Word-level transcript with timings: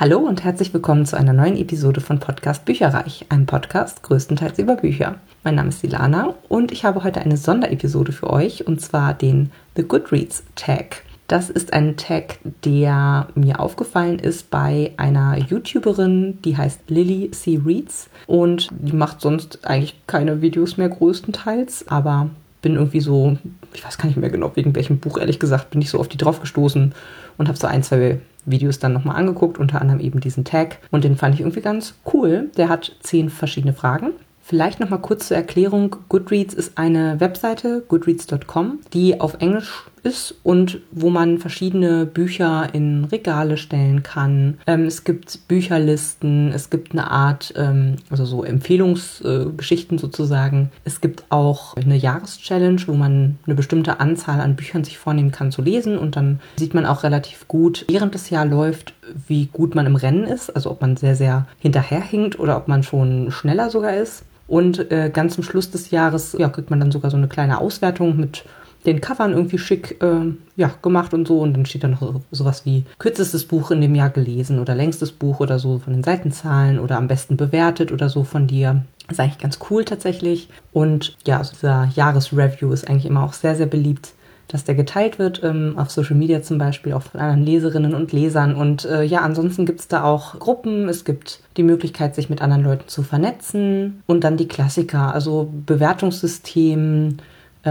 Hallo 0.00 0.18
und 0.18 0.44
herzlich 0.44 0.72
willkommen 0.72 1.06
zu 1.06 1.16
einer 1.16 1.32
neuen 1.32 1.56
Episode 1.56 2.00
von 2.00 2.20
Podcast 2.20 2.64
Bücherreich, 2.64 3.26
einem 3.30 3.46
Podcast 3.46 4.04
größtenteils 4.04 4.60
über 4.60 4.76
Bücher. 4.76 5.16
Mein 5.42 5.56
Name 5.56 5.70
ist 5.70 5.82
Ilana 5.82 6.34
und 6.48 6.70
ich 6.70 6.84
habe 6.84 7.02
heute 7.02 7.20
eine 7.20 7.36
Sonderepisode 7.36 8.12
für 8.12 8.30
euch 8.30 8.64
und 8.64 8.80
zwar 8.80 9.12
den 9.12 9.50
The 9.74 9.82
Goodreads 9.82 10.44
Tag. 10.54 11.02
Das 11.26 11.50
ist 11.50 11.72
ein 11.72 11.96
Tag, 11.96 12.38
der 12.64 13.26
mir 13.34 13.58
aufgefallen 13.58 14.20
ist 14.20 14.50
bei 14.50 14.92
einer 14.98 15.36
YouTuberin, 15.36 16.40
die 16.42 16.56
heißt 16.56 16.82
Lily 16.86 17.32
C. 17.32 17.60
Reads 17.66 18.08
und 18.28 18.68
die 18.70 18.94
macht 18.94 19.20
sonst 19.20 19.66
eigentlich 19.66 20.00
keine 20.06 20.40
Videos 20.40 20.76
mehr 20.76 20.90
größtenteils, 20.90 21.88
aber 21.88 22.30
bin 22.68 22.76
irgendwie 22.76 23.00
so, 23.00 23.38
ich 23.72 23.82
weiß 23.82 23.96
gar 23.96 24.08
nicht 24.08 24.18
mehr 24.18 24.28
genau, 24.28 24.52
wegen 24.54 24.74
welchem 24.74 24.98
Buch 24.98 25.16
ehrlich 25.16 25.38
gesagt, 25.38 25.70
bin 25.70 25.80
ich 25.80 25.88
so 25.88 25.98
auf 25.98 26.06
die 26.06 26.18
drauf 26.18 26.42
gestoßen 26.42 26.92
und 27.38 27.48
habe 27.48 27.56
so 27.56 27.66
ein, 27.66 27.82
zwei 27.82 28.20
Videos 28.44 28.78
dann 28.78 28.92
nochmal 28.92 29.16
angeguckt, 29.16 29.56
unter 29.56 29.80
anderem 29.80 30.00
eben 30.00 30.20
diesen 30.20 30.44
Tag. 30.44 30.76
Und 30.90 31.02
den 31.02 31.16
fand 31.16 31.34
ich 31.34 31.40
irgendwie 31.40 31.62
ganz 31.62 31.94
cool. 32.12 32.50
Der 32.58 32.68
hat 32.68 32.94
zehn 33.00 33.30
verschiedene 33.30 33.72
Fragen. 33.72 34.10
Vielleicht 34.42 34.80
nochmal 34.80 35.00
kurz 35.00 35.28
zur 35.28 35.38
Erklärung. 35.38 35.96
Goodreads 36.10 36.52
ist 36.52 36.76
eine 36.76 37.20
Webseite, 37.20 37.82
goodreads.com, 37.88 38.80
die 38.92 39.18
auf 39.18 39.40
Englisch 39.40 39.84
ist 40.08 40.34
und 40.42 40.80
wo 40.90 41.10
man 41.10 41.38
verschiedene 41.38 42.06
Bücher 42.06 42.68
in 42.72 43.04
Regale 43.04 43.56
stellen 43.56 44.02
kann. 44.02 44.58
Ähm, 44.66 44.84
es 44.84 45.04
gibt 45.04 45.46
Bücherlisten, 45.48 46.50
es 46.52 46.70
gibt 46.70 46.92
eine 46.92 47.10
Art, 47.10 47.52
ähm, 47.56 47.96
also 48.10 48.24
so 48.24 48.42
Empfehlungsgeschichten 48.42 49.98
äh, 49.98 50.00
sozusagen. 50.00 50.70
Es 50.84 51.00
gibt 51.00 51.24
auch 51.28 51.76
eine 51.76 51.96
Jahreschallenge, 51.96 52.82
wo 52.86 52.94
man 52.94 53.38
eine 53.46 53.54
bestimmte 53.54 54.00
Anzahl 54.00 54.40
an 54.40 54.56
Büchern 54.56 54.84
sich 54.84 54.98
vornehmen 54.98 55.30
kann 55.30 55.52
zu 55.52 55.62
lesen 55.62 55.98
und 55.98 56.16
dann 56.16 56.40
sieht 56.56 56.74
man 56.74 56.86
auch 56.86 57.02
relativ 57.02 57.46
gut, 57.48 57.84
während 57.88 58.14
das 58.14 58.30
Jahr 58.30 58.46
läuft, 58.46 58.94
wie 59.26 59.46
gut 59.46 59.74
man 59.74 59.86
im 59.86 59.96
Rennen 59.96 60.24
ist, 60.24 60.50
also 60.50 60.70
ob 60.70 60.80
man 60.80 60.96
sehr, 60.96 61.14
sehr 61.14 61.46
hinterherhinkt 61.58 62.38
oder 62.38 62.56
ob 62.56 62.68
man 62.68 62.82
schon 62.82 63.30
schneller 63.30 63.70
sogar 63.70 63.94
ist. 63.94 64.24
Und 64.46 64.90
äh, 64.90 65.10
ganz 65.12 65.34
zum 65.34 65.44
Schluss 65.44 65.70
des 65.70 65.90
Jahres 65.90 66.34
ja, 66.38 66.48
kriegt 66.48 66.70
man 66.70 66.80
dann 66.80 66.90
sogar 66.90 67.10
so 67.10 67.18
eine 67.18 67.28
kleine 67.28 67.60
Auswertung 67.60 68.16
mit 68.16 68.44
den 68.88 69.00
Covern 69.00 69.32
irgendwie 69.32 69.58
schick 69.58 70.02
äh, 70.02 70.32
ja, 70.56 70.70
gemacht 70.82 71.14
und 71.14 71.28
so. 71.28 71.40
Und 71.40 71.54
dann 71.54 71.66
steht 71.66 71.84
da 71.84 71.88
noch 71.88 72.00
so, 72.00 72.22
sowas 72.30 72.64
wie 72.64 72.84
kürzestes 72.98 73.44
Buch 73.44 73.70
in 73.70 73.80
dem 73.80 73.94
Jahr 73.94 74.10
gelesen 74.10 74.58
oder 74.58 74.74
längstes 74.74 75.12
Buch 75.12 75.40
oder 75.40 75.58
so 75.58 75.78
von 75.78 75.92
den 75.92 76.02
Seitenzahlen 76.02 76.78
oder 76.78 76.96
am 76.96 77.08
besten 77.08 77.36
bewertet 77.36 77.92
oder 77.92 78.08
so 78.08 78.24
von 78.24 78.46
dir. 78.46 78.82
Das 79.06 79.16
ist 79.16 79.20
eigentlich 79.20 79.38
ganz 79.38 79.58
cool 79.70 79.84
tatsächlich. 79.84 80.48
Und 80.72 81.16
ja, 81.26 81.38
also 81.38 81.52
dieser 81.52 81.90
Jahresreview 81.94 82.72
ist 82.72 82.88
eigentlich 82.88 83.06
immer 83.06 83.22
auch 83.22 83.34
sehr, 83.34 83.54
sehr 83.54 83.66
beliebt 83.66 84.12
dass 84.50 84.64
der 84.64 84.74
geteilt 84.74 85.18
wird, 85.18 85.44
ähm, 85.44 85.74
auf 85.76 85.90
Social 85.90 86.16
Media 86.16 86.40
zum 86.40 86.56
Beispiel, 86.56 86.94
auch 86.94 87.02
von 87.02 87.20
anderen 87.20 87.44
Leserinnen 87.44 87.94
und 87.94 88.12
Lesern. 88.12 88.54
Und 88.54 88.86
äh, 88.86 89.02
ja, 89.02 89.20
ansonsten 89.20 89.66
gibt 89.66 89.80
es 89.80 89.88
da 89.88 90.04
auch 90.04 90.38
Gruppen, 90.38 90.88
es 90.88 91.04
gibt 91.04 91.40
die 91.58 91.62
Möglichkeit, 91.62 92.14
sich 92.14 92.30
mit 92.30 92.40
anderen 92.40 92.64
Leuten 92.64 92.88
zu 92.88 93.02
vernetzen 93.02 94.02
und 94.06 94.24
dann 94.24 94.38
die 94.38 94.48
Klassiker, 94.48 95.14
also 95.14 95.52
Bewertungssystem, 95.66 97.18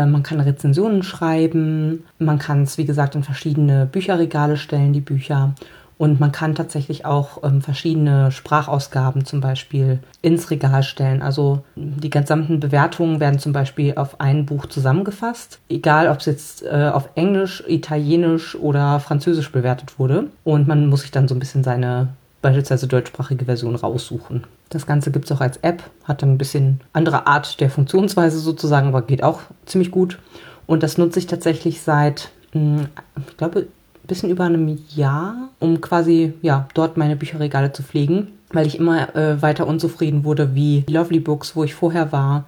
man 0.06 0.24
kann 0.24 0.40
Rezensionen 0.40 1.04
schreiben, 1.04 2.04
man 2.20 2.40
kann 2.40 2.64
es, 2.64 2.78
wie 2.78 2.86
gesagt, 2.86 3.16
in 3.16 3.24
verschiedene 3.24 3.86
Bücherregale 3.86 4.58
stellen, 4.58 4.94
die 4.94 5.02
Bücher. 5.02 5.54
Und 5.98 6.20
man 6.20 6.32
kann 6.32 6.54
tatsächlich 6.54 7.06
auch 7.06 7.44
ähm, 7.44 7.62
verschiedene 7.62 8.32
Sprachausgaben 8.32 9.26
zum 9.26 9.42
Beispiel 9.42 10.00
ins 10.22 10.52
Regal 10.52 10.84
stellen. 10.84 11.24
Also 11.24 11.64
die 11.76 12.12
gesamten 12.12 12.60
Bewertungen 12.60 13.20
werden 13.20 13.40
zum 13.40 13.52
Beispiel 13.52 13.96
auf 13.96 14.22
ein 14.22 14.46
Buch 14.46 14.68
zusammengefasst, 14.68 15.60
egal 15.70 16.08
ob 16.10 16.20
es 16.20 16.28
jetzt 16.28 16.64
äh, 16.64 16.92
auf 16.94 17.10
Englisch, 17.16 17.64
Italienisch 17.68 18.56
oder 18.56 19.00
Französisch 19.00 19.52
bewertet 19.52 19.98
wurde. 19.98 20.26
Und 20.44 20.68
man 20.68 20.88
muss 20.88 21.02
sich 21.02 21.12
dann 21.12 21.28
so 21.28 21.34
ein 21.34 21.40
bisschen 21.40 21.64
seine 21.64 22.10
beispielsweise 22.48 22.88
deutschsprachige 22.88 23.44
Version 23.44 23.76
raussuchen. 23.76 24.46
Das 24.70 24.86
Ganze 24.86 25.12
gibt 25.12 25.26
es 25.26 25.32
auch 25.34 25.42
als 25.42 25.58
App, 25.58 25.84
hat 26.06 26.22
dann 26.22 26.32
ein 26.32 26.38
bisschen 26.38 26.80
andere 26.94 27.28
Art 27.28 27.60
der 27.60 27.70
Funktionsweise 27.70 28.40
sozusagen, 28.40 28.88
aber 28.88 29.02
geht 29.02 29.22
auch 29.22 29.42
ziemlich 29.66 29.92
gut. 29.92 30.18
Und 30.66 30.82
das 30.82 30.98
nutze 30.98 31.20
ich 31.20 31.28
tatsächlich 31.28 31.82
seit, 31.82 32.30
hm, 32.54 32.88
ich 33.28 33.36
glaube, 33.36 33.60
ein 33.60 34.08
bisschen 34.08 34.30
über 34.30 34.46
einem 34.46 34.80
Jahr, 34.96 35.50
um 35.60 35.82
quasi 35.82 36.36
ja 36.42 36.70
dort 36.74 36.96
meine 36.96 37.18
Bücherregale 37.18 37.74
zu 37.74 37.84
pflegen, 37.84 38.30
weil 38.54 38.66
ich 38.66 38.80
immer 38.80 39.14
äh, 39.14 39.42
weiter 39.42 39.68
unzufrieden 39.68 40.24
wurde, 40.24 40.56
wie 40.56 40.86
Lovely 40.90 41.20
Books, 41.20 41.54
wo 41.54 41.66
ich 41.66 41.76
vorher 41.76 42.14
war, 42.14 42.46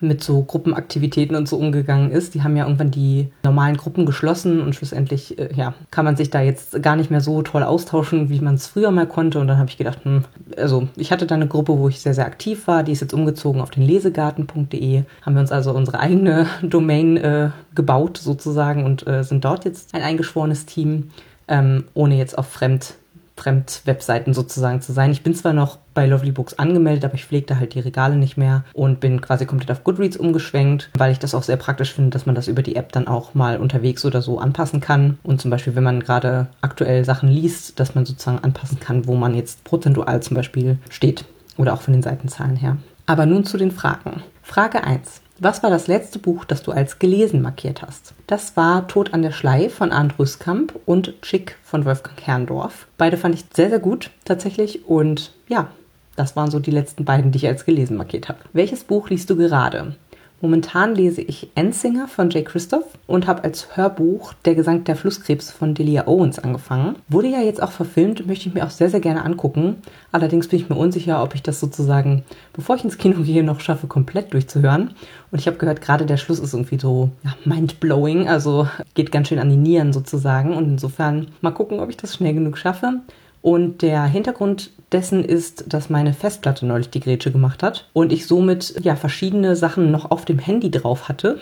mit 0.00 0.22
so 0.22 0.42
Gruppenaktivitäten 0.42 1.36
und 1.36 1.48
so 1.48 1.56
umgegangen 1.56 2.10
ist. 2.10 2.34
Die 2.34 2.42
haben 2.42 2.56
ja 2.56 2.64
irgendwann 2.64 2.90
die 2.90 3.28
normalen 3.44 3.76
Gruppen 3.76 4.06
geschlossen 4.06 4.60
und 4.60 4.74
schlussendlich, 4.74 5.38
äh, 5.38 5.50
ja, 5.54 5.74
kann 5.90 6.04
man 6.04 6.16
sich 6.16 6.30
da 6.30 6.40
jetzt 6.40 6.82
gar 6.82 6.96
nicht 6.96 7.10
mehr 7.10 7.20
so 7.20 7.42
toll 7.42 7.62
austauschen, 7.62 8.30
wie 8.30 8.40
man 8.40 8.54
es 8.54 8.66
früher 8.66 8.90
mal 8.90 9.06
konnte. 9.06 9.38
Und 9.40 9.46
dann 9.46 9.58
habe 9.58 9.68
ich 9.68 9.76
gedacht, 9.76 10.04
hm, 10.04 10.24
also 10.56 10.88
ich 10.96 11.12
hatte 11.12 11.26
da 11.26 11.34
eine 11.34 11.48
Gruppe, 11.48 11.78
wo 11.78 11.88
ich 11.88 12.00
sehr, 12.00 12.14
sehr 12.14 12.26
aktiv 12.26 12.66
war. 12.66 12.82
Die 12.82 12.92
ist 12.92 13.00
jetzt 13.00 13.14
umgezogen 13.14 13.60
auf 13.60 13.70
den 13.70 13.82
lesegarten.de. 13.82 15.02
Haben 15.22 15.34
wir 15.34 15.40
uns 15.40 15.52
also 15.52 15.72
unsere 15.72 16.00
eigene 16.00 16.46
Domain 16.62 17.16
äh, 17.16 17.50
gebaut 17.74 18.18
sozusagen 18.18 18.84
und 18.84 19.06
äh, 19.06 19.22
sind 19.24 19.44
dort 19.44 19.64
jetzt 19.64 19.94
ein 19.94 20.02
eingeschworenes 20.02 20.66
Team, 20.66 21.10
ähm, 21.48 21.84
ohne 21.94 22.16
jetzt 22.16 22.38
auf 22.38 22.48
Fremd 22.48 22.94
Fremdwebseiten 23.40 24.34
sozusagen 24.34 24.80
zu 24.82 24.92
sein. 24.92 25.10
Ich 25.10 25.22
bin 25.22 25.34
zwar 25.34 25.52
noch 25.52 25.78
bei 25.94 26.06
Lovely 26.06 26.32
Books 26.32 26.54
angemeldet, 26.54 27.04
aber 27.04 27.14
ich 27.14 27.24
pflegte 27.24 27.58
halt 27.58 27.74
die 27.74 27.80
Regale 27.80 28.16
nicht 28.16 28.36
mehr 28.36 28.64
und 28.74 29.00
bin 29.00 29.20
quasi 29.20 29.46
komplett 29.46 29.70
auf 29.70 29.82
Goodreads 29.82 30.16
umgeschwenkt, 30.16 30.90
weil 30.96 31.12
ich 31.12 31.18
das 31.18 31.34
auch 31.34 31.42
sehr 31.42 31.56
praktisch 31.56 31.94
finde, 31.94 32.10
dass 32.10 32.26
man 32.26 32.34
das 32.34 32.48
über 32.48 32.62
die 32.62 32.76
App 32.76 32.92
dann 32.92 33.08
auch 33.08 33.34
mal 33.34 33.58
unterwegs 33.58 34.04
oder 34.04 34.22
so 34.22 34.38
anpassen 34.38 34.80
kann. 34.80 35.18
Und 35.22 35.40
zum 35.40 35.50
Beispiel, 35.50 35.74
wenn 35.74 35.84
man 35.84 36.00
gerade 36.00 36.48
aktuell 36.60 37.04
Sachen 37.04 37.28
liest, 37.28 37.80
dass 37.80 37.94
man 37.94 38.04
sozusagen 38.04 38.38
anpassen 38.38 38.78
kann, 38.78 39.06
wo 39.06 39.16
man 39.16 39.34
jetzt 39.34 39.64
prozentual 39.64 40.22
zum 40.22 40.36
Beispiel 40.36 40.78
steht 40.90 41.24
oder 41.56 41.72
auch 41.74 41.82
von 41.82 41.92
den 41.92 42.02
Seitenzahlen 42.02 42.56
her. 42.56 42.76
Aber 43.06 43.26
nun 43.26 43.44
zu 43.44 43.56
den 43.56 43.70
Fragen. 43.72 44.22
Frage 44.42 44.84
1. 44.84 45.20
Was 45.42 45.62
war 45.62 45.70
das 45.70 45.86
letzte 45.86 46.18
Buch, 46.18 46.44
das 46.44 46.62
du 46.62 46.70
als 46.70 46.98
gelesen 46.98 47.40
markiert 47.40 47.80
hast? 47.80 48.12
Das 48.26 48.58
war 48.58 48.86
Tod 48.88 49.14
an 49.14 49.22
der 49.22 49.30
Schlei 49.30 49.70
von 49.70 49.90
Arndt 49.90 50.18
Rüskamp 50.18 50.78
und 50.84 51.14
Chick 51.22 51.56
von 51.64 51.86
Wolfgang 51.86 52.20
Herrndorf. 52.20 52.86
Beide 52.98 53.16
fand 53.16 53.34
ich 53.34 53.46
sehr, 53.54 53.70
sehr 53.70 53.78
gut 53.78 54.10
tatsächlich 54.26 54.86
und 54.86 55.32
ja, 55.48 55.68
das 56.14 56.36
waren 56.36 56.50
so 56.50 56.58
die 56.58 56.70
letzten 56.70 57.06
beiden, 57.06 57.32
die 57.32 57.38
ich 57.38 57.46
als 57.46 57.64
gelesen 57.64 57.96
markiert 57.96 58.28
habe. 58.28 58.40
Welches 58.52 58.84
Buch 58.84 59.08
liest 59.08 59.30
du 59.30 59.36
gerade? 59.36 59.96
Momentan 60.42 60.94
lese 60.94 61.20
ich 61.20 61.50
Ensinger 61.54 62.08
von 62.08 62.30
Jay 62.30 62.42
Christoph 62.42 62.86
und 63.06 63.26
habe 63.26 63.44
als 63.44 63.76
Hörbuch 63.76 64.32
Der 64.46 64.54
Gesang 64.54 64.84
der 64.84 64.96
Flusskrebs 64.96 65.50
von 65.50 65.74
Delia 65.74 66.06
Owens 66.06 66.38
angefangen. 66.38 66.96
Wurde 67.08 67.28
ja 67.28 67.40
jetzt 67.42 67.62
auch 67.62 67.72
verfilmt, 67.72 68.26
möchte 68.26 68.48
ich 68.48 68.54
mir 68.54 68.64
auch 68.64 68.70
sehr, 68.70 68.88
sehr 68.88 69.00
gerne 69.00 69.26
angucken. 69.26 69.76
Allerdings 70.12 70.48
bin 70.48 70.58
ich 70.58 70.70
mir 70.70 70.76
unsicher, 70.76 71.22
ob 71.22 71.34
ich 71.34 71.42
das 71.42 71.60
sozusagen, 71.60 72.22
bevor 72.54 72.76
ich 72.76 72.84
ins 72.84 72.96
Kino 72.96 73.22
gehe, 73.22 73.44
noch 73.44 73.60
schaffe, 73.60 73.86
komplett 73.86 74.32
durchzuhören. 74.32 74.94
Und 75.30 75.38
ich 75.38 75.46
habe 75.46 75.58
gehört, 75.58 75.82
gerade 75.82 76.06
der 76.06 76.16
Schluss 76.16 76.38
ist 76.38 76.54
irgendwie 76.54 76.78
so 76.78 77.10
ja, 77.22 77.34
mind-blowing, 77.44 78.26
also 78.26 78.66
geht 78.94 79.12
ganz 79.12 79.28
schön 79.28 79.40
an 79.40 79.50
die 79.50 79.56
Nieren 79.56 79.92
sozusagen. 79.92 80.56
Und 80.56 80.64
insofern 80.64 81.28
mal 81.42 81.50
gucken, 81.50 81.80
ob 81.80 81.90
ich 81.90 81.98
das 81.98 82.14
schnell 82.14 82.32
genug 82.32 82.56
schaffe. 82.56 83.00
Und 83.42 83.82
der 83.82 84.04
Hintergrund 84.04 84.70
dessen 84.92 85.24
ist, 85.24 85.72
dass 85.72 85.88
meine 85.88 86.12
Festplatte 86.12 86.66
neulich 86.66 86.90
die 86.90 87.00
Grätsche 87.00 87.32
gemacht 87.32 87.62
hat 87.62 87.88
und 87.92 88.12
ich 88.12 88.26
somit 88.26 88.74
ja 88.82 88.96
verschiedene 88.96 89.56
Sachen 89.56 89.90
noch 89.90 90.10
auf 90.10 90.24
dem 90.24 90.38
Handy 90.38 90.70
drauf 90.70 91.08
hatte. 91.08 91.38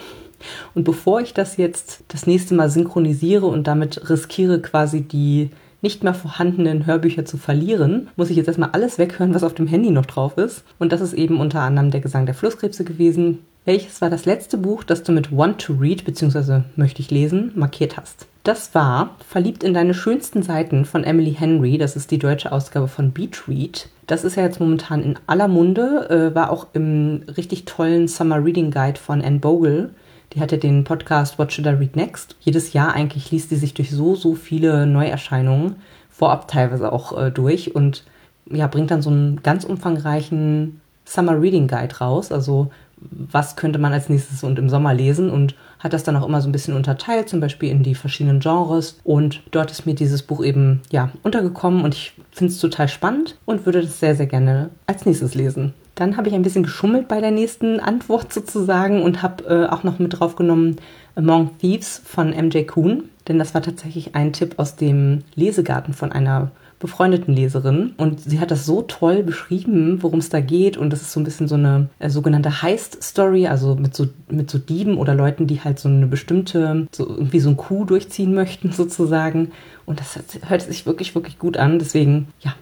Und 0.74 0.84
bevor 0.84 1.20
ich 1.20 1.34
das 1.34 1.56
jetzt 1.56 2.04
das 2.08 2.26
nächste 2.26 2.54
Mal 2.54 2.70
synchronisiere 2.70 3.46
und 3.46 3.66
damit 3.66 4.08
riskiere 4.08 4.60
quasi 4.60 5.00
die 5.00 5.50
nicht 5.80 6.02
mehr 6.02 6.14
vorhandenen 6.14 6.86
Hörbücher 6.86 7.24
zu 7.24 7.36
verlieren, 7.36 8.08
muss 8.16 8.30
ich 8.30 8.36
jetzt 8.36 8.48
erstmal 8.48 8.70
alles 8.72 8.98
weghören, 8.98 9.34
was 9.34 9.44
auf 9.44 9.54
dem 9.54 9.66
Handy 9.66 9.90
noch 9.90 10.06
drauf 10.06 10.36
ist. 10.36 10.64
Und 10.78 10.92
das 10.92 11.00
ist 11.00 11.12
eben 11.12 11.40
unter 11.40 11.60
anderem 11.60 11.90
der 11.90 12.00
Gesang 12.00 12.26
der 12.26 12.34
Flusskrebse 12.34 12.84
gewesen. 12.84 13.38
Welches 13.64 14.00
war 14.00 14.10
das 14.10 14.24
letzte 14.24 14.58
Buch, 14.58 14.82
das 14.82 15.02
du 15.02 15.12
mit 15.12 15.36
Want 15.36 15.60
to 15.60 15.74
Read 15.74 16.04
bzw. 16.04 16.62
möchte 16.76 17.02
ich 17.02 17.10
lesen 17.10 17.52
markiert 17.54 17.96
hast? 17.96 18.26
Das 18.48 18.74
war 18.74 19.10
Verliebt 19.28 19.62
in 19.62 19.74
deine 19.74 19.92
schönsten 19.92 20.42
Seiten 20.42 20.86
von 20.86 21.04
Emily 21.04 21.34
Henry. 21.34 21.76
Das 21.76 21.96
ist 21.96 22.10
die 22.10 22.18
deutsche 22.18 22.50
Ausgabe 22.50 22.88
von 22.88 23.12
Beach 23.12 23.46
Read. 23.46 23.90
Das 24.06 24.24
ist 24.24 24.36
ja 24.36 24.42
jetzt 24.42 24.58
momentan 24.58 25.02
in 25.02 25.18
aller 25.26 25.48
Munde, 25.48 26.08
äh, 26.08 26.34
war 26.34 26.50
auch 26.50 26.68
im 26.72 27.24
richtig 27.36 27.66
tollen 27.66 28.08
Summer 28.08 28.42
Reading 28.42 28.70
Guide 28.70 28.98
von 28.98 29.20
Anne 29.20 29.38
Bogle. 29.38 29.90
Die 30.32 30.40
hatte 30.40 30.56
den 30.56 30.84
Podcast 30.84 31.38
What 31.38 31.52
Should 31.52 31.66
I 31.66 31.76
Read 31.78 31.94
Next. 31.94 32.36
Jedes 32.40 32.72
Jahr 32.72 32.94
eigentlich 32.94 33.30
liest 33.30 33.50
sie 33.50 33.56
sich 33.56 33.74
durch 33.74 33.90
so, 33.90 34.14
so 34.14 34.34
viele 34.34 34.86
Neuerscheinungen, 34.86 35.76
vorab 36.08 36.48
teilweise 36.48 36.90
auch 36.90 37.20
äh, 37.20 37.30
durch 37.30 37.74
und 37.74 38.04
ja, 38.50 38.66
bringt 38.66 38.90
dann 38.90 39.02
so 39.02 39.10
einen 39.10 39.42
ganz 39.42 39.64
umfangreichen 39.64 40.80
Summer 41.04 41.38
Reading 41.38 41.68
Guide 41.68 41.98
raus. 41.98 42.32
Also 42.32 42.70
was 43.00 43.56
könnte 43.56 43.78
man 43.78 43.92
als 43.92 44.08
nächstes 44.08 44.42
und 44.42 44.58
im 44.58 44.68
Sommer 44.68 44.94
lesen 44.94 45.30
und 45.30 45.54
hat 45.78 45.92
das 45.92 46.02
dann 46.02 46.16
auch 46.16 46.26
immer 46.26 46.40
so 46.40 46.48
ein 46.48 46.52
bisschen 46.52 46.74
unterteilt, 46.74 47.28
zum 47.28 47.40
Beispiel 47.40 47.70
in 47.70 47.82
die 47.82 47.94
verschiedenen 47.94 48.40
Genres. 48.40 48.98
Und 49.04 49.42
dort 49.50 49.70
ist 49.70 49.86
mir 49.86 49.94
dieses 49.94 50.22
Buch 50.22 50.44
eben 50.44 50.80
ja 50.90 51.10
untergekommen 51.22 51.84
und 51.84 51.94
ich 51.94 52.14
finde 52.32 52.52
es 52.52 52.60
total 52.60 52.88
spannend 52.88 53.36
und 53.44 53.66
würde 53.66 53.82
das 53.82 54.00
sehr, 54.00 54.16
sehr 54.16 54.26
gerne 54.26 54.70
als 54.86 55.06
nächstes 55.06 55.34
lesen. 55.34 55.74
Dann 55.94 56.16
habe 56.16 56.28
ich 56.28 56.34
ein 56.34 56.42
bisschen 56.42 56.62
geschummelt 56.62 57.08
bei 57.08 57.20
der 57.20 57.32
nächsten 57.32 57.80
Antwort 57.80 58.32
sozusagen 58.32 59.02
und 59.02 59.22
habe 59.22 59.44
äh, 59.44 59.66
auch 59.66 59.82
noch 59.82 59.98
mit 59.98 60.18
drauf 60.18 60.36
genommen 60.36 60.76
Among 61.16 61.58
Thieves 61.58 62.00
von 62.04 62.30
MJ 62.30 62.62
Kuhn, 62.62 63.08
denn 63.26 63.40
das 63.40 63.52
war 63.54 63.62
tatsächlich 63.62 64.14
ein 64.14 64.32
Tipp 64.32 64.54
aus 64.58 64.76
dem 64.76 65.24
Lesegarten 65.34 65.94
von 65.94 66.12
einer 66.12 66.52
befreundeten 66.78 67.34
Leserin 67.34 67.94
und 67.96 68.20
sie 68.20 68.40
hat 68.40 68.50
das 68.50 68.64
so 68.64 68.82
toll 68.82 69.22
beschrieben, 69.22 70.02
worum 70.02 70.20
es 70.20 70.28
da 70.28 70.40
geht. 70.40 70.76
Und 70.76 70.90
das 70.92 71.02
ist 71.02 71.12
so 71.12 71.20
ein 71.20 71.24
bisschen 71.24 71.48
so 71.48 71.56
eine 71.56 71.88
äh, 71.98 72.08
sogenannte 72.08 72.62
Heist-Story, 72.62 73.48
also 73.48 73.74
mit 73.74 73.94
so, 73.96 74.06
mit 74.30 74.50
so 74.50 74.58
Dieben 74.58 74.96
oder 74.96 75.14
Leuten, 75.14 75.46
die 75.46 75.60
halt 75.60 75.78
so 75.78 75.88
eine 75.88 76.06
bestimmte, 76.06 76.86
so 76.92 77.08
irgendwie 77.08 77.40
so 77.40 77.50
ein 77.50 77.56
Coup 77.56 77.86
durchziehen 77.86 78.34
möchten 78.34 78.72
sozusagen. 78.72 79.52
Und 79.86 80.00
das 80.00 80.18
hört 80.46 80.62
sich 80.62 80.86
wirklich, 80.86 81.14
wirklich 81.14 81.38
gut 81.38 81.56
an, 81.56 81.78
deswegen, 81.78 82.28
ja, 82.40 82.54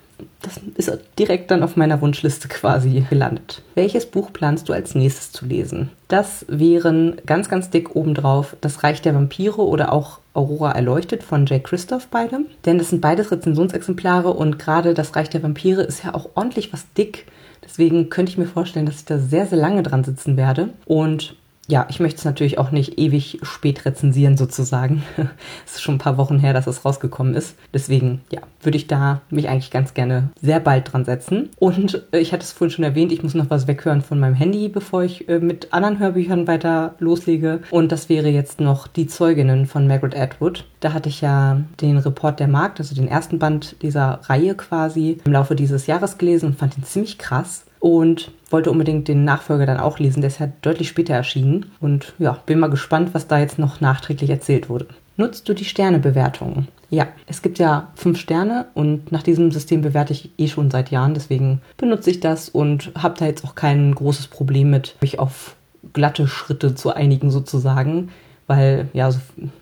das 0.43 0.61
ist 0.77 0.91
direkt 1.19 1.51
dann 1.51 1.63
auf 1.63 1.77
meiner 1.77 2.01
Wunschliste 2.01 2.49
quasi 2.49 3.05
gelandet. 3.11 3.63
Welches 3.75 4.07
Buch 4.07 4.33
planst 4.33 4.69
du 4.69 4.73
als 4.73 4.95
nächstes 4.95 5.33
zu 5.33 5.45
lesen? 5.45 5.91
Das 6.09 6.47
wären 6.49 7.17
ganz, 7.27 7.49
ganz 7.49 7.71
dick 7.71 7.97
obendrauf 7.97 8.57
Das 8.61 8.83
Reich 8.83 9.03
der 9.03 9.15
Vampire 9.15 9.61
oder 9.63 9.93
auch 9.93 10.21
Aurora 10.35 10.73
erleuchtet 10.73 11.23
von 11.23 11.47
Jay 11.47 11.61
Christoph 11.61 12.09
beide. 12.09 12.41
Denn 12.65 12.79
das 12.79 12.91
sind 12.91 13.01
beides 13.01 13.31
Rezensionsexemplare 13.31 14.31
und 14.31 14.59
gerade 14.59 14.95
Das 14.95 15.17
Reich 15.17 15.31
der 15.31 15.43
Vampire 15.43 15.83
ist 15.83 16.05
ja 16.05 16.15
auch 16.15 16.31
ordentlich 16.35 16.73
was 16.73 16.87
dick. 16.97 17.27
Deswegen 17.65 18.11
könnte 18.11 18.31
ich 18.31 18.39
mir 18.39 18.47
vorstellen, 18.47 18.87
dass 18.87 18.97
ich 18.97 19.05
da 19.05 19.19
sehr, 19.19 19.47
sehr 19.47 19.59
lange 19.59 19.83
dran 19.83 20.05
sitzen 20.05 20.37
werde. 20.37 20.71
Und 20.85 21.35
ja, 21.69 21.87
ich 21.91 22.01
möchte 22.01 22.19
es 22.19 22.25
natürlich 22.25 22.59
auch 22.59 22.71
nicht 22.71 22.99
ewig 22.99 23.39
spät 23.43 23.85
rezensieren 23.85 24.37
sozusagen. 24.37 25.03
es 25.67 25.75
ist 25.75 25.83
schon 25.83 25.97
ein 25.97 25.99
paar 25.99 26.17
Wochen 26.17 26.39
her, 26.39 26.53
dass 26.53 26.67
es 26.67 26.85
rausgekommen 26.85 27.35
ist. 27.35 27.57
Deswegen, 27.75 28.21
ja, 28.31 28.41
würde 28.63 28.77
ich 28.77 28.87
da 28.87 29.21
mich 29.31 29.49
eigentlich 29.49 29.71
ganz 29.71 29.95
gerne 29.95 30.31
sehr 30.41 30.61
bald 30.61 30.93
dran 30.93 31.05
setzen. 31.05 31.51
Und 31.59 32.05
äh, 32.13 32.19
ich 32.19 32.33
hatte 32.33 32.45
es 32.45 32.53
vorhin 32.53 32.75
schon 32.75 32.85
erwähnt, 32.85 33.13
ich 33.13 33.23
muss 33.23 33.35
noch 33.35 33.51
was 33.51 33.67
weghören 33.67 34.03
von 34.03 34.21
meinem 34.21 34.35
Handy, 34.35 34.69
bevor 34.69 35.03
ich 35.03 35.29
äh, 35.29 35.39
mit 35.39 35.73
anderen 35.73 35.99
Hörbüchern 35.99 36.47
weiter 36.47 36.95
loslege. 36.99 37.61
Und 37.71 37.91
das 37.91 38.09
wäre 38.09 38.29
jetzt 38.29 38.61
noch 38.61 38.87
Die 38.87 39.07
Zeuginnen 39.07 39.67
von 39.67 39.89
Margaret 39.89 40.17
Atwood. 40.17 40.65
Da 40.81 40.93
hatte 40.93 41.09
ich 41.09 41.21
ja 41.21 41.63
den 41.81 41.99
Report 41.99 42.39
der 42.39 42.49
Markt, 42.49 42.79
also 42.79 42.95
den 42.95 43.09
ersten 43.09 43.39
Band 43.39 43.77
dieser 43.83 44.21
Reihe 44.25 44.55
quasi, 44.55 45.19
im 45.25 45.33
Laufe 45.33 45.57
dieses 45.57 45.87
Jahres 45.87 46.19
gelesen 46.19 46.47
und 46.47 46.59
fand 46.59 46.77
ihn 46.77 46.85
ziemlich 46.85 47.19
krass 47.19 47.65
und 47.87 48.33
wollte 48.50 48.73
unbedingt 48.73 49.06
den 49.06 49.23
Nachfolger 49.23 49.65
dann 49.65 49.79
auch 49.79 50.00
lesen. 50.00 50.21
Der 50.21 50.27
ist 50.27 50.41
ja 50.41 50.49
deutlich 50.61 50.88
später 50.88 51.15
erschienen. 51.15 51.67
Und 51.79 52.15
ja, 52.19 52.37
bin 52.44 52.59
mal 52.59 52.67
gespannt, 52.67 53.11
was 53.12 53.29
da 53.29 53.38
jetzt 53.38 53.61
noch 53.61 53.81
nachträglich 53.81 54.29
erzählt 54.29 54.69
wurde. 54.69 54.88
Nutzt 55.17 55.49
du 55.49 55.55
die 55.55 55.65
Sternebewertungen? 55.65 56.67
Ja, 56.91 57.06
es 57.29 57.43
gibt 57.43 57.61
ja 57.61 57.93
fünf 57.94 58.19
Sterne 58.19 58.67
und 58.75 59.12
nach 59.12 59.23
diesem 59.23 59.53
System 59.53 59.83
bewerte 59.83 60.12
ich 60.15 60.31
eh 60.37 60.49
schon 60.49 60.73
seit 60.73 60.91
Jahren. 60.91 61.15
Deswegen 61.15 61.61
benutze 61.77 62.11
ich 62.11 62.19
das 62.19 62.49
und 62.49 62.91
habe 62.99 63.15
da 63.17 63.27
jetzt 63.27 63.44
auch 63.44 63.55
kein 63.55 63.94
großes 63.94 64.27
Problem 64.27 64.71
mit, 64.71 64.97
mich 65.00 65.21
auf 65.21 65.55
glatte 65.93 66.27
Schritte 66.27 66.75
zu 66.75 66.93
einigen 66.93 67.31
sozusagen. 67.31 68.09
Weil 68.49 68.89
ja, 68.94 69.06
es 69.06 69.21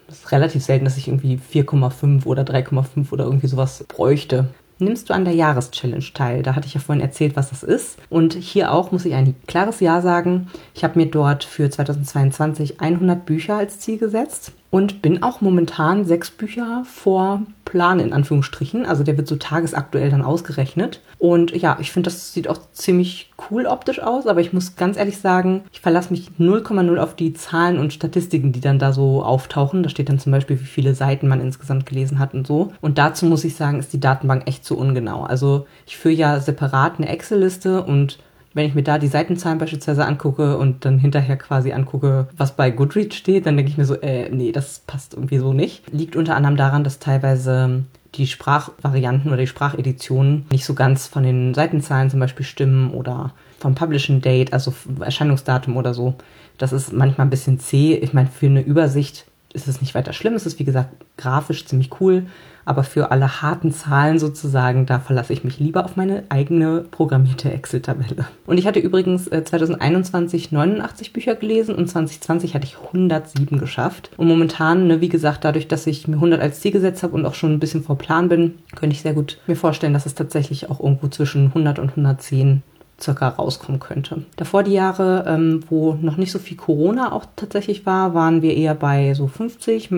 ist 0.09 0.33
relativ 0.33 0.65
selten, 0.65 0.87
dass 0.87 0.97
ich 0.97 1.09
irgendwie 1.09 1.39
4,5 1.53 2.25
oder 2.25 2.43
3,5 2.45 3.13
oder 3.13 3.25
irgendwie 3.25 3.49
sowas 3.49 3.85
bräuchte 3.87 4.49
nimmst 4.79 5.09
du 5.09 5.15
an 5.15 5.25
der 5.25 5.35
Jahreschallenge 5.35 6.13
teil? 6.15 6.43
Da 6.43 6.55
hatte 6.55 6.67
ich 6.67 6.75
ja 6.75 6.81
vorhin 6.81 7.03
erzählt, 7.03 7.37
was 7.37 7.51
das 7.51 7.63
ist. 7.63 7.99
Und 8.11 8.35
hier 8.35 8.73
auch 8.73 8.93
muss 8.93 9.05
ich 9.05 9.15
ein 9.15 9.35
klares 9.47 9.81
Ja 9.81 10.01
sagen. 10.01 10.49
Ich 10.75 10.85
habe 10.85 10.99
mir 10.99 11.07
dort 11.07 11.45
für 11.45 11.71
2022 11.71 12.81
100 12.81 13.25
Bücher 13.25 13.57
als 13.57 13.81
Ziel 13.81 13.99
gesetzt 13.99 14.53
und 14.75 15.03
bin 15.03 15.23
auch 15.23 15.41
momentan 15.41 16.05
sechs 16.05 16.33
Bücher 16.33 16.83
vor 16.85 17.43
Plan 17.65 18.01
in 18.01 18.13
Anführungsstrichen. 18.13 18.87
Also 18.87 19.05
der 19.05 19.17
wird 19.17 19.29
so 19.29 19.37
tagesaktuell 19.37 20.11
dann 20.11 20.23
ausgerechnet. 20.23 21.01
Und 21.21 21.55
ja, 21.55 21.77
ich 21.81 21.93
finde, 21.93 22.11
das 22.11 22.33
sieht 22.33 22.49
auch 22.49 22.59
ziemlich 22.73 23.31
cool 23.49 23.67
optisch 23.67 24.01
aus, 24.01 24.27
aber 24.27 24.41
ich 24.41 24.53
muss 24.53 24.75
ganz 24.75 24.97
ehrlich 24.97 25.19
sagen, 25.19 25.63
ich 25.73 25.81
verlasse 25.81 26.11
mich 26.11 26.29
0,0 26.41 26.97
auf 26.99 27.15
die 27.15 27.35
Zahlen 27.35 27.79
und 27.79 27.93
Statistiken, 27.93 28.51
die 28.51 28.61
dann 28.61 28.81
da 28.81 28.93
so 28.93 29.23
auftauchen. 29.23 29.85
Da 29.85 29.91
steht 29.91 30.09
dann 30.09 30.19
zum 30.19 30.33
Beispiel, 30.33 30.61
wie 30.61 30.65
viele 30.65 30.97
Seiten 30.97 31.29
man 31.29 31.41
insgesamt 31.41 31.87
gelesen 31.87 32.19
hat 32.19 32.35
und 32.35 32.45
so. 32.45 32.73
Und 32.81 32.99
dazu 32.99 33.27
muss 33.27 33.45
ich 33.45 33.55
sagen, 33.55 33.79
ist 33.79 33.93
die 33.93 34.01
Datenbank 34.01 34.49
echt 34.49 34.65
zu 34.65 34.77
ungenau. 34.77 35.23
Also 35.23 35.69
ich 35.87 35.97
führe 35.97 36.15
ja 36.15 36.41
separat 36.41 36.95
eine 36.99 37.11
Excel-Liste 37.11 37.85
und 37.85 38.19
wenn 38.55 38.67
ich 38.67 38.75
mir 38.75 38.83
da 38.83 38.99
die 38.99 39.09
Seitenzahlen 39.09 39.59
beispielsweise 39.59 40.07
angucke 40.07 40.57
und 40.57 40.85
dann 40.85 40.99
hinterher 40.99 41.37
quasi 41.37 41.73
angucke, 41.73 42.29
was 42.37 42.57
bei 42.57 42.71
Goodreads 42.71 43.17
steht, 43.17 43.47
dann 43.47 43.57
denke 43.57 43.71
ich 43.71 43.77
mir 43.77 43.85
so, 43.85 43.95
äh, 44.01 44.31
nee, 44.31 44.53
das 44.53 44.79
passt 44.87 45.15
irgendwie 45.15 45.39
so 45.39 45.53
nicht. 45.53 45.83
Liegt 45.93 46.17
unter 46.17 46.37
anderem 46.37 46.57
daran, 46.57 46.85
dass 46.85 47.01
teilweise 47.01 47.85
die 48.15 48.29
Sprachvarianten 48.29 49.29
oder 49.29 49.41
die 49.41 49.49
Spracheditionen 49.49 50.47
nicht 50.51 50.65
so 50.65 50.75
ganz 50.75 51.09
von 51.09 51.25
den 51.25 51.53
Seitenzahlen 51.53 52.11
zum 52.11 52.21
Beispiel 52.21 52.47
stimmen 52.47 52.93
oder 52.93 53.33
vom 53.59 53.75
Publishing 53.75 54.21
Date, 54.21 54.53
also 54.53 54.73
Erscheinungsdatum 55.01 55.77
oder 55.77 55.95
so. 55.95 56.15
Das 56.59 56.73
ist 56.73 56.93
manchmal 56.93 57.27
ein 57.27 57.31
bisschen 57.31 57.59
zäh. 57.59 57.95
Ich 57.95 58.13
meine, 58.13 58.29
für 58.29 58.47
eine 58.47 58.61
Übersicht 58.61 59.27
ist 59.55 59.69
es 59.69 59.81
nicht 59.81 59.95
weiter 59.95 60.13
schlimm. 60.13 60.35
Es 60.35 60.47
ist, 60.47 60.59
wie 60.59 60.65
gesagt, 60.65 60.91
grafisch 61.17 61.65
ziemlich 61.65 62.01
cool. 62.01 62.27
Aber 62.67 62.83
für 62.83 63.11
alle 63.11 63.43
harten 63.43 63.73
Zahlen 63.73 64.19
sozusagen, 64.19 64.87
da 64.87 64.99
verlasse 64.99 65.33
ich 65.33 65.45
mich 65.45 65.59
lieber 65.59 65.85
auf 65.85 65.97
meine 65.97 66.25
eigene 66.29 66.85
programmierte 66.91 67.53
Excel-Tabelle. 67.53 68.27
Und 68.47 68.59
ich 68.59 68.67
hatte 68.67 68.81
übrigens 68.81 69.27
2021 69.27 70.51
äh, 70.51 70.55
89 70.55 71.13
Bücher 71.13 71.35
gelesen 71.37 71.75
und 71.75 71.89
2020 71.89 72.55
hatte 72.55 72.67
ich 72.67 72.79
107 72.79 73.59
geschafft. 73.59 74.11
Und 74.17 74.29
momentan, 74.29 74.87
ne, 74.87 75.01
wie 75.01 75.09
gesagt, 75.09 75.45
dadurch, 75.45 75.69
dass 75.69 75.87
ich 75.87 76.09
mir 76.09 76.17
100 76.17 76.41
als 76.41 76.61
Ziel 76.61 76.73
gesetzt 76.73 77.03
habe 77.03 77.15
und 77.15 77.27
auch 77.27 77.35
schon 77.35 77.53
ein 77.53 77.61
bisschen 77.61 77.85
vor 77.85 77.99
Plan 77.99 78.29
bin, 78.29 78.55
könnte 78.75 78.95
ich 78.95 79.03
sehr 79.03 79.15
gut 79.15 79.39
mir 79.47 79.57
vorstellen, 79.57 79.93
dass 79.93 80.07
es 80.07 80.15
tatsächlich 80.15 80.71
auch 80.71 80.81
irgendwo 80.81 81.09
zwischen 81.09 81.47
100 81.49 81.79
und 81.79 81.91
110 81.91 82.63
circa 83.05 83.29
rauskommen 83.29 83.81
könnte. 83.81 84.23
Davor 84.37 84.63
die 84.63 84.73
Jahre, 84.73 85.25
ähm, 85.29 85.63
wo 85.69 85.95
noch 85.95 86.17
nicht 86.17 86.33
so 86.33 86.39
viel 86.39 86.57
Corona 86.57 87.13
auch 87.13 87.27
tatsächlich 87.37 87.87
war, 87.87 88.15
waren 88.15 88.43
wir 88.43 88.57
eher 88.57 88.75
bei 88.75 89.15
so 89.15 89.27
50, 89.27 89.91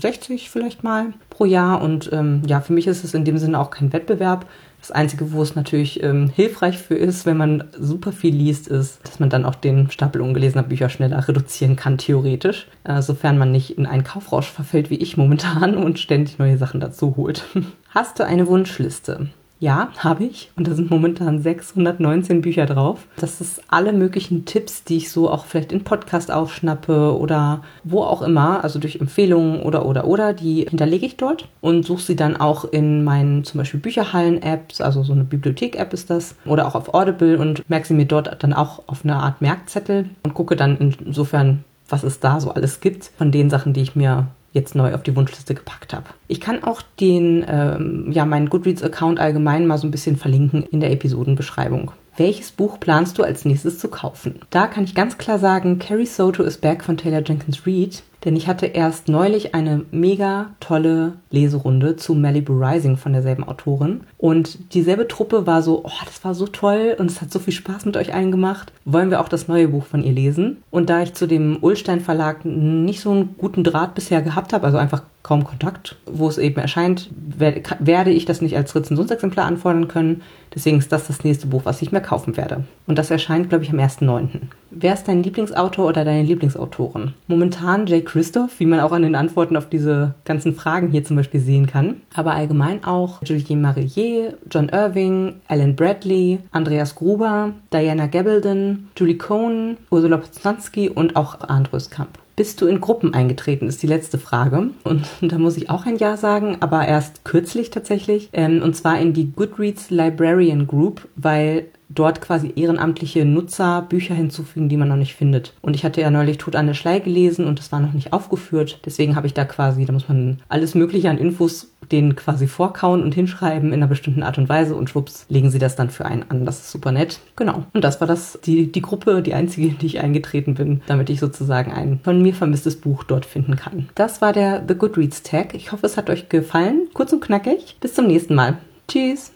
60 0.00 0.50
vielleicht 0.50 0.82
mal 0.82 1.12
pro 1.30 1.44
Jahr. 1.44 1.82
Und 1.82 2.10
ähm, 2.12 2.42
ja, 2.46 2.60
für 2.60 2.72
mich 2.72 2.86
ist 2.86 3.04
es 3.04 3.14
in 3.14 3.24
dem 3.24 3.38
Sinne 3.38 3.60
auch 3.60 3.70
kein 3.70 3.92
Wettbewerb. 3.92 4.46
Das 4.80 4.90
Einzige, 4.90 5.32
wo 5.32 5.42
es 5.42 5.56
natürlich 5.56 6.02
ähm, 6.02 6.28
hilfreich 6.28 6.78
für 6.78 6.94
ist, 6.94 7.26
wenn 7.26 7.36
man 7.36 7.64
super 7.78 8.12
viel 8.12 8.34
liest, 8.34 8.68
ist, 8.68 9.00
dass 9.02 9.18
man 9.18 9.30
dann 9.30 9.44
auch 9.44 9.56
den 9.56 9.90
Stapel 9.90 10.20
ungelesener 10.20 10.62
Bücher 10.62 10.88
schneller 10.88 11.26
reduzieren 11.26 11.76
kann, 11.76 11.98
theoretisch. 11.98 12.68
Äh, 12.84 13.02
sofern 13.02 13.36
man 13.36 13.50
nicht 13.52 13.76
in 13.78 13.86
einen 13.86 14.04
Kaufrausch 14.04 14.48
verfällt, 14.48 14.90
wie 14.90 14.96
ich 14.96 15.16
momentan, 15.16 15.76
und 15.76 15.98
ständig 15.98 16.38
neue 16.38 16.58
Sachen 16.58 16.80
dazu 16.80 17.16
holt. 17.16 17.44
Hast 17.88 18.18
du 18.18 18.26
eine 18.26 18.46
Wunschliste? 18.46 19.28
Ja, 19.58 19.88
habe 19.98 20.24
ich. 20.24 20.50
Und 20.56 20.68
da 20.68 20.74
sind 20.74 20.90
momentan 20.90 21.40
619 21.40 22.42
Bücher 22.42 22.66
drauf. 22.66 23.06
Das 23.16 23.40
ist 23.40 23.62
alle 23.68 23.92
möglichen 23.92 24.44
Tipps, 24.44 24.84
die 24.84 24.98
ich 24.98 25.10
so 25.10 25.30
auch 25.30 25.46
vielleicht 25.46 25.72
in 25.72 25.82
Podcast 25.82 26.30
aufschnappe 26.30 27.16
oder 27.16 27.62
wo 27.82 28.02
auch 28.02 28.20
immer, 28.20 28.62
also 28.62 28.78
durch 28.78 29.00
Empfehlungen 29.00 29.62
oder 29.62 29.86
oder 29.86 30.06
oder, 30.06 30.34
die 30.34 30.66
hinterlege 30.68 31.06
ich 31.06 31.16
dort 31.16 31.48
und 31.62 31.86
suche 31.86 32.02
sie 32.02 32.16
dann 32.16 32.36
auch 32.36 32.64
in 32.64 33.02
meinen 33.02 33.44
zum 33.44 33.58
Beispiel 33.58 33.80
Bücherhallen-Apps, 33.80 34.80
also 34.80 35.02
so 35.02 35.12
eine 35.12 35.24
Bibliothek-App 35.24 35.92
ist 35.94 36.10
das, 36.10 36.34
oder 36.44 36.66
auch 36.66 36.74
auf 36.74 36.92
Audible 36.92 37.38
und 37.38 37.68
merke 37.70 37.86
sie 37.86 37.94
mir 37.94 38.06
dort 38.06 38.42
dann 38.42 38.52
auch 38.52 38.82
auf 38.86 39.04
eine 39.04 39.16
Art 39.16 39.40
Merkzettel 39.40 40.10
und 40.22 40.34
gucke 40.34 40.56
dann 40.56 40.76
insofern, 40.76 41.64
was 41.88 42.02
es 42.02 42.20
da 42.20 42.40
so 42.40 42.50
alles 42.50 42.80
gibt 42.80 43.10
von 43.16 43.30
den 43.30 43.48
Sachen, 43.48 43.72
die 43.72 43.80
ich 43.80 43.96
mir 43.96 44.26
jetzt 44.56 44.74
neu 44.74 44.94
auf 44.94 45.04
die 45.04 45.14
Wunschliste 45.14 45.54
gepackt 45.54 45.94
habe. 45.94 46.06
Ich 46.26 46.40
kann 46.40 46.64
auch 46.64 46.82
den, 46.98 47.44
ähm, 47.48 48.10
ja, 48.10 48.24
meinen 48.24 48.50
Goodreads-Account 48.50 49.20
allgemein 49.20 49.66
mal 49.68 49.78
so 49.78 49.86
ein 49.86 49.92
bisschen 49.92 50.16
verlinken 50.16 50.64
in 50.64 50.80
der 50.80 50.90
Episodenbeschreibung. 50.90 51.92
Welches 52.16 52.50
Buch 52.50 52.80
planst 52.80 53.18
du 53.18 53.22
als 53.22 53.44
nächstes 53.44 53.78
zu 53.78 53.88
kaufen? 53.88 54.40
Da 54.50 54.66
kann 54.66 54.84
ich 54.84 54.94
ganz 54.94 55.18
klar 55.18 55.38
sagen, 55.38 55.78
Carrie 55.78 56.06
Soto 56.06 56.42
is 56.42 56.56
Back 56.56 56.82
von 56.82 56.96
Taylor 56.96 57.22
Jenkins 57.22 57.66
Reid 57.66 58.02
denn 58.24 58.36
ich 58.36 58.48
hatte 58.48 58.66
erst 58.66 59.08
neulich 59.08 59.54
eine 59.54 59.84
mega 59.90 60.50
tolle 60.60 61.12
Leserunde 61.30 61.96
zu 61.96 62.14
Malibu 62.14 62.52
Rising 62.52 62.96
von 62.96 63.12
derselben 63.12 63.44
Autorin. 63.44 64.00
Und 64.18 64.74
dieselbe 64.74 65.06
Truppe 65.06 65.46
war 65.46 65.62
so, 65.62 65.84
oh, 65.84 66.04
das 66.04 66.24
war 66.24 66.34
so 66.34 66.46
toll 66.46 66.96
und 66.98 67.10
es 67.10 67.20
hat 67.20 67.30
so 67.30 67.38
viel 67.38 67.52
Spaß 67.52 67.84
mit 67.84 67.96
euch 67.96 68.14
allen 68.14 68.30
gemacht. 68.30 68.72
Wollen 68.84 69.10
wir 69.10 69.20
auch 69.20 69.28
das 69.28 69.48
neue 69.48 69.68
Buch 69.68 69.84
von 69.84 70.02
ihr 70.02 70.12
lesen? 70.12 70.62
Und 70.70 70.90
da 70.90 71.02
ich 71.02 71.14
zu 71.14 71.26
dem 71.26 71.58
Ulstein 71.60 72.00
Verlag 72.00 72.44
nicht 72.44 73.00
so 73.00 73.10
einen 73.10 73.34
guten 73.38 73.64
Draht 73.64 73.94
bisher 73.94 74.22
gehabt 74.22 74.52
habe, 74.52 74.66
also 74.66 74.78
einfach 74.78 75.02
kaum 75.22 75.42
Kontakt, 75.42 75.96
wo 76.06 76.28
es 76.28 76.38
eben 76.38 76.60
erscheint, 76.60 77.10
werde 77.36 78.10
ich 78.10 78.26
das 78.26 78.40
nicht 78.40 78.56
als 78.56 78.76
Rezensionsexemplar 78.76 79.44
anfordern 79.44 79.88
können. 79.88 80.22
Deswegen 80.54 80.78
ist 80.78 80.92
das 80.92 81.08
das 81.08 81.24
nächste 81.24 81.48
Buch, 81.48 81.62
was 81.64 81.82
ich 81.82 81.90
mir 81.90 82.00
kaufen 82.00 82.36
werde. 82.36 82.62
Und 82.86 82.96
das 82.96 83.10
erscheint, 83.10 83.48
glaube 83.48 83.64
ich, 83.64 83.70
am 83.70 83.80
1.9. 83.80 84.28
Wer 84.70 84.94
ist 84.94 85.04
dein 85.04 85.22
Lieblingsautor 85.22 85.86
oder 85.86 86.04
deine 86.04 86.24
Lieblingsautorin? 86.24 87.14
Momentan 87.28 87.86
Jay 87.86 88.02
Christoph, 88.02 88.58
wie 88.58 88.66
man 88.66 88.80
auch 88.80 88.92
an 88.92 89.02
den 89.02 89.14
Antworten 89.14 89.56
auf 89.56 89.68
diese 89.68 90.14
ganzen 90.24 90.54
Fragen 90.54 90.90
hier 90.90 91.04
zum 91.04 91.16
Beispiel 91.16 91.40
sehen 91.40 91.66
kann. 91.66 92.00
Aber 92.14 92.32
allgemein 92.32 92.84
auch 92.84 93.22
Julien 93.22 93.62
Marillier, 93.62 94.34
John 94.50 94.68
Irving, 94.68 95.36
Alan 95.48 95.76
Bradley, 95.76 96.40
Andreas 96.50 96.94
Gruber, 96.94 97.52
Diana 97.72 98.06
Gabaldon, 98.06 98.88
Julie 98.96 99.18
Cohn, 99.18 99.76
Ursula 99.90 100.16
Poznanski 100.16 100.88
und 100.88 101.16
auch 101.16 101.40
Andrus 101.40 101.90
Kamp. 101.90 102.18
Bist 102.36 102.60
du 102.60 102.66
in 102.66 102.82
Gruppen 102.82 103.14
eingetreten, 103.14 103.66
ist 103.66 103.82
die 103.82 103.86
letzte 103.86 104.18
Frage. 104.18 104.68
Und 104.84 105.06
da 105.22 105.38
muss 105.38 105.56
ich 105.56 105.70
auch 105.70 105.86
ein 105.86 105.96
Ja 105.96 106.18
sagen, 106.18 106.58
aber 106.60 106.86
erst 106.86 107.24
kürzlich 107.24 107.70
tatsächlich. 107.70 108.28
Ähm, 108.34 108.62
und 108.62 108.76
zwar 108.76 108.98
in 108.98 109.14
die 109.14 109.32
Goodreads 109.32 109.90
Librarian 109.90 110.66
Group, 110.66 111.08
weil 111.16 111.66
dort 111.88 112.20
quasi 112.20 112.52
ehrenamtliche 112.56 113.24
Nutzer 113.24 113.82
Bücher 113.82 114.14
hinzufügen, 114.14 114.68
die 114.68 114.76
man 114.76 114.88
noch 114.88 114.96
nicht 114.96 115.14
findet. 115.14 115.52
Und 115.62 115.74
ich 115.76 115.84
hatte 115.84 116.00
ja 116.00 116.10
neulich 116.10 116.38
Tod 116.38 116.56
an 116.56 116.66
der 116.66 116.74
Schlei 116.74 116.98
gelesen 116.98 117.46
und 117.46 117.58
das 117.58 117.72
war 117.72 117.80
noch 117.80 117.92
nicht 117.92 118.12
aufgeführt. 118.12 118.80
Deswegen 118.84 119.16
habe 119.16 119.26
ich 119.26 119.34
da 119.34 119.44
quasi, 119.44 119.84
da 119.84 119.92
muss 119.92 120.08
man 120.08 120.40
alles 120.48 120.74
Mögliche 120.74 121.10
an 121.10 121.18
Infos 121.18 121.72
den 121.92 122.16
quasi 122.16 122.48
vorkauen 122.48 123.02
und 123.02 123.14
hinschreiben 123.14 123.68
in 123.68 123.74
einer 123.74 123.86
bestimmten 123.86 124.22
Art 124.22 124.38
und 124.38 124.48
Weise 124.48 124.74
und 124.74 124.90
schwupps 124.90 125.26
legen 125.28 125.50
sie 125.50 125.58
das 125.58 125.76
dann 125.76 125.90
für 125.90 126.04
einen 126.04 126.24
an. 126.28 126.44
Das 126.44 126.58
ist 126.58 126.72
super 126.72 126.90
nett. 126.90 127.20
Genau. 127.36 127.64
Und 127.72 127.84
das 127.84 128.00
war 128.00 128.08
das, 128.08 128.38
die, 128.44 128.70
die 128.70 128.82
Gruppe, 128.82 129.22
die 129.22 129.34
einzige, 129.34 129.68
in 129.68 129.78
die 129.78 129.86
ich 129.86 130.00
eingetreten 130.00 130.54
bin, 130.54 130.82
damit 130.86 131.10
ich 131.10 131.20
sozusagen 131.20 131.72
ein 131.72 132.00
von 132.02 132.20
mir 132.22 132.34
vermisstes 132.34 132.80
Buch 132.80 133.04
dort 133.04 133.24
finden 133.24 133.56
kann. 133.56 133.88
Das 133.94 134.20
war 134.20 134.32
der 134.32 134.64
The 134.66 134.74
Goodreads 134.74 135.22
Tag. 135.22 135.54
Ich 135.54 135.72
hoffe, 135.72 135.86
es 135.86 135.96
hat 135.96 136.10
euch 136.10 136.28
gefallen. 136.28 136.88
Kurz 136.92 137.12
und 137.12 137.20
knackig. 137.20 137.76
Bis 137.80 137.94
zum 137.94 138.06
nächsten 138.06 138.34
Mal. 138.34 138.58
Tschüss. 138.88 139.35